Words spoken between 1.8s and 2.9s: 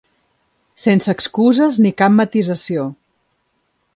ni cap matisació.